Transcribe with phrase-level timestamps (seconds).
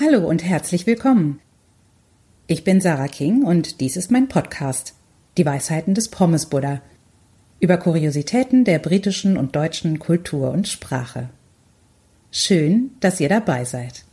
[0.00, 1.38] Hallo und herzlich willkommen.
[2.48, 4.94] Ich bin Sarah King und dies ist mein Podcast,
[5.36, 6.82] Die Weisheiten des Pommes Buddha,
[7.60, 11.28] über Kuriositäten der britischen und deutschen Kultur und Sprache.
[12.32, 14.04] Schön, dass ihr dabei seid.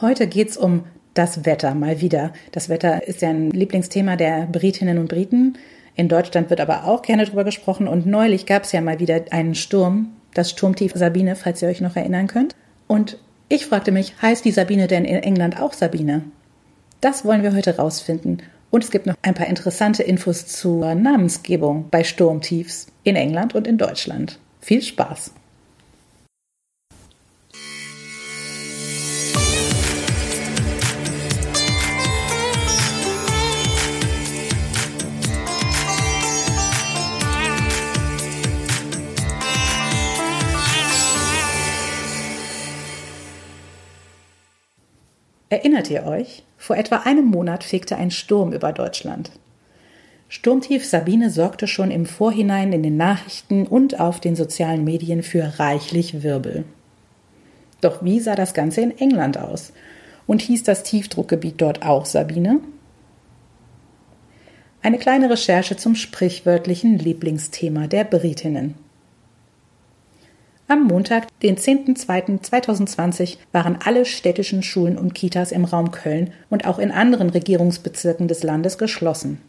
[0.00, 2.32] Heute geht's um das Wetter mal wieder.
[2.52, 5.58] Das Wetter ist ja ein Lieblingsthema der Britinnen und Briten.
[5.94, 9.26] In Deutschland wird aber auch gerne drüber gesprochen und neulich gab es ja mal wieder
[9.30, 12.56] einen Sturm, das Sturmtief Sabine, falls ihr euch noch erinnern könnt.
[12.86, 13.18] Und
[13.54, 16.22] ich fragte mich, heißt die Sabine denn in England auch Sabine?
[17.00, 18.42] Das wollen wir heute rausfinden.
[18.70, 23.68] Und es gibt noch ein paar interessante Infos zur Namensgebung bei Sturmtiefs in England und
[23.68, 24.40] in Deutschland.
[24.60, 25.32] Viel Spaß!
[45.54, 46.42] Erinnert ihr euch?
[46.56, 49.30] Vor etwa einem Monat fegte ein Sturm über Deutschland.
[50.28, 55.60] Sturmtief Sabine sorgte schon im Vorhinein in den Nachrichten und auf den sozialen Medien für
[55.60, 56.64] reichlich Wirbel.
[57.80, 59.72] Doch wie sah das Ganze in England aus?
[60.26, 62.58] Und hieß das Tiefdruckgebiet dort auch Sabine?
[64.82, 68.74] Eine kleine Recherche zum sprichwörtlichen Lieblingsthema der Britinnen.
[70.66, 76.78] Am Montag, den 10.02.2020, waren alle städtischen Schulen und Kitas im Raum Köln und auch
[76.78, 79.42] in anderen Regierungsbezirken des Landes geschlossen.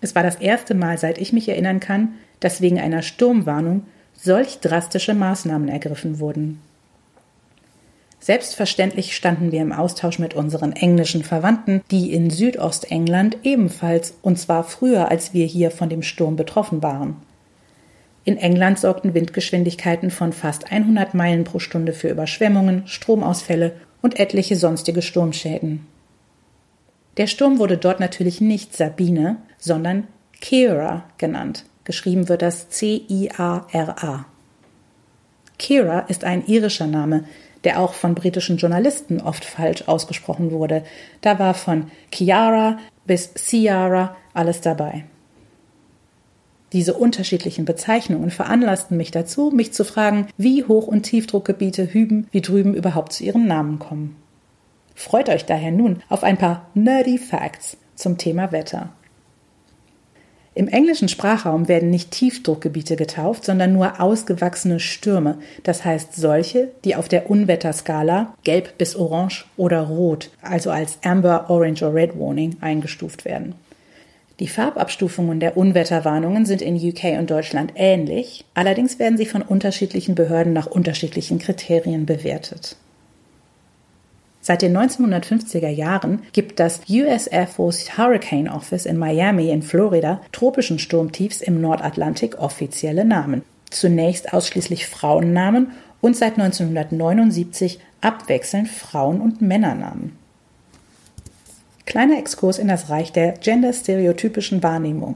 [0.00, 4.60] Es war das erste Mal, seit ich mich erinnern kann, dass wegen einer Sturmwarnung solch
[4.60, 6.60] drastische Maßnahmen ergriffen wurden.
[8.18, 14.64] Selbstverständlich standen wir im Austausch mit unseren englischen Verwandten, die in Südostengland ebenfalls, und zwar
[14.64, 17.16] früher als wir hier von dem Sturm betroffen waren.
[18.24, 24.56] In England sorgten Windgeschwindigkeiten von fast 100 Meilen pro Stunde für Überschwemmungen, Stromausfälle und etliche
[24.56, 25.86] sonstige Sturmschäden.
[27.16, 30.06] Der Sturm wurde dort natürlich nicht Sabine, sondern
[30.40, 31.64] Kira genannt.
[31.84, 34.24] Geschrieben wird das C-I-A-R-A.
[35.58, 37.24] Kira ist ein irischer Name,
[37.64, 40.84] der auch von britischen Journalisten oft falsch ausgesprochen wurde.
[41.20, 45.04] Da war von Chiara bis Ciara alles dabei.
[46.72, 52.40] Diese unterschiedlichen Bezeichnungen veranlassten mich dazu, mich zu fragen, wie Hoch- und Tiefdruckgebiete hüben wie
[52.40, 54.16] drüben überhaupt zu ihren Namen kommen.
[54.94, 58.90] Freut euch daher nun auf ein paar nerdy Facts zum Thema Wetter.
[60.54, 66.94] Im englischen Sprachraum werden nicht Tiefdruckgebiete getauft, sondern nur ausgewachsene Stürme, das heißt solche, die
[66.94, 72.56] auf der Unwetterskala gelb bis orange oder rot, also als Amber, Orange oder Red Warning
[72.60, 73.54] eingestuft werden.
[74.40, 80.14] Die Farbabstufungen der Unwetterwarnungen sind in UK und Deutschland ähnlich, allerdings werden sie von unterschiedlichen
[80.14, 82.76] Behörden nach unterschiedlichen Kriterien bewertet.
[84.44, 90.20] Seit den 1950er Jahren gibt das US Air Force Hurricane Office in Miami in Florida
[90.32, 93.42] tropischen Sturmtiefs im Nordatlantik offizielle Namen.
[93.70, 100.18] Zunächst ausschließlich Frauennamen und seit 1979 abwechselnd Frauen- und Männernamen.
[101.92, 105.14] Kleiner Exkurs in das Reich der genderstereotypischen Wahrnehmung.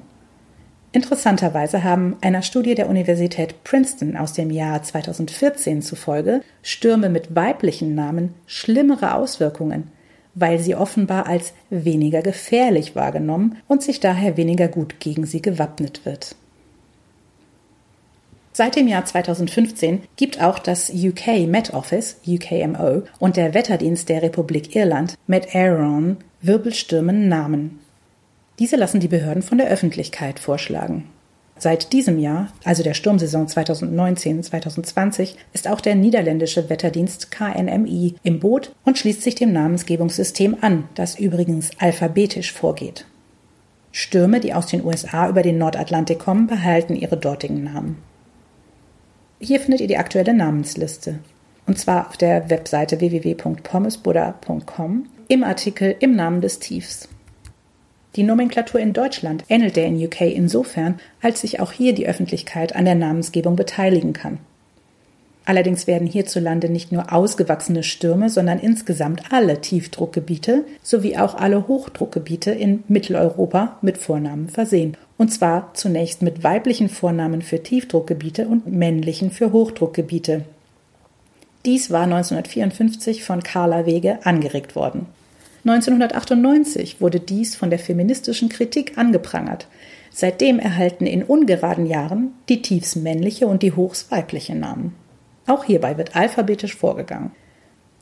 [0.93, 7.95] Interessanterweise haben einer Studie der Universität Princeton aus dem Jahr 2014 zufolge Stürme mit weiblichen
[7.95, 9.91] Namen schlimmere Auswirkungen,
[10.35, 16.05] weil sie offenbar als weniger gefährlich wahrgenommen und sich daher weniger gut gegen sie gewappnet
[16.05, 16.37] wird.
[18.59, 24.23] Seit dem Jahr 2015 gibt auch das UK Met Office, UKMO, und der Wetterdienst der
[24.23, 27.81] Republik Irland, Met Aeron, Wirbelstürmen Namen.
[28.59, 31.05] Diese lassen die Behörden von der Öffentlichkeit vorschlagen.
[31.59, 38.75] Seit diesem Jahr, also der Sturmsaison 2019-2020, ist auch der niederländische Wetterdienst KNMI im Boot
[38.87, 43.05] und schließt sich dem Namensgebungssystem an, das übrigens alphabetisch vorgeht.
[43.93, 47.99] Stürme, die aus den USA über den Nordatlantik kommen, behalten ihre dortigen Namen.
[49.39, 51.19] Hier findet ihr die aktuelle Namensliste.
[51.67, 57.11] Und zwar auf der Webseite www.pommesbuddha.com im Artikel Im Namen des Tiefs.
[58.15, 62.75] Die Nomenklatur in Deutschland ähnelt der in UK insofern, als sich auch hier die Öffentlichkeit
[62.75, 64.39] an der Namensgebung beteiligen kann.
[65.47, 72.51] Allerdings werden hierzulande nicht nur ausgewachsene Stürme, sondern insgesamt alle Tiefdruckgebiete sowie auch alle Hochdruckgebiete
[72.51, 74.97] in Mitteleuropa mit Vornamen versehen.
[75.17, 80.45] Und zwar zunächst mit weiblichen Vornamen für Tiefdruckgebiete und männlichen für Hochdruckgebiete.
[81.65, 85.07] Dies war 1954 von Carla Wege angeregt worden.
[85.65, 89.69] 1998 wurde dies von der feministischen Kritik angeprangert.
[90.11, 94.95] Seitdem erhalten in ungeraden Jahren die Tiefs männliche und die Hochs weibliche Namen.
[95.47, 97.33] Auch hierbei wird alphabetisch vorgegangen.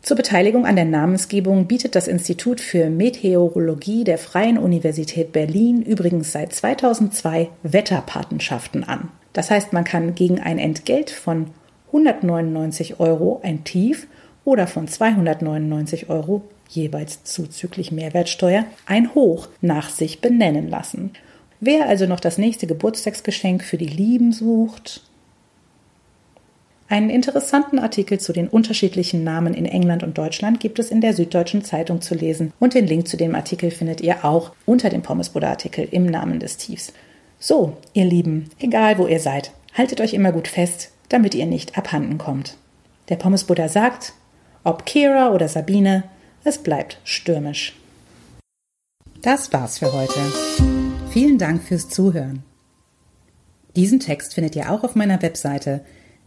[0.05, 6.31] Zur Beteiligung an der Namensgebung bietet das Institut für Meteorologie der Freien Universität Berlin übrigens
[6.33, 9.09] seit 2002 Wetterpatenschaften an.
[9.33, 11.47] Das heißt, man kann gegen ein Entgelt von
[11.87, 14.07] 199 Euro ein Tief
[14.45, 21.13] oder von 299 Euro jeweils zuzüglich Mehrwertsteuer ein Hoch nach sich benennen lassen.
[21.61, 25.03] Wer also noch das nächste Geburtstagsgeschenk für die Lieben sucht,
[26.89, 31.15] einen interessanten Artikel zu den unterschiedlichen Namen in England und Deutschland gibt es in der
[31.15, 35.03] Süddeutschen Zeitung zu lesen und den Link zu dem Artikel findet ihr auch unter dem
[35.03, 36.93] Pommesbruder-Artikel im Namen des Tiefs.
[37.39, 41.77] So, ihr Lieben, egal wo ihr seid, haltet euch immer gut fest, damit ihr nicht
[41.79, 42.57] abhanden kommt.
[43.09, 44.13] Der Pommesbuddha sagt,
[44.63, 46.05] ob Kira oder Sabine,
[46.45, 47.75] es bleibt stürmisch.
[49.23, 50.21] Das war's für heute.
[51.11, 52.43] Vielen Dank fürs Zuhören.
[53.77, 55.85] Diesen Text findet ihr auch auf meiner Webseite